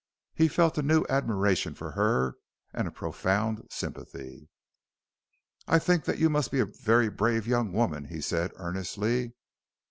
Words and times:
He 0.33 0.47
felt 0.47 0.79
a 0.79 0.81
new 0.81 1.05
admiration 1.09 1.75
for 1.75 1.91
her 1.91 2.33
and 2.73 2.87
a 2.87 2.91
profound 2.91 3.67
sympathy. 3.69 4.49
"I 5.67 5.77
think 5.77 6.05
that 6.05 6.17
you 6.17 6.27
must 6.27 6.49
be 6.49 6.59
a 6.59 6.65
very 6.65 7.07
brave 7.07 7.45
young 7.45 7.71
woman," 7.71 8.05
he 8.05 8.19
said 8.19 8.51
earnestly. 8.55 9.33